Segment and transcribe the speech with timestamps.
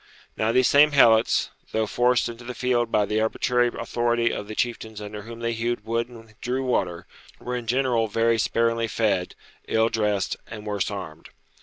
[0.35, 4.55] Now these same Helots, though forced into the field by the arbitrary authority of the
[4.55, 7.05] chieftains under whom they hewed wood and drew water,
[7.39, 9.35] were in general very sparingly fed,
[9.67, 11.29] ill dressed, and worse armed.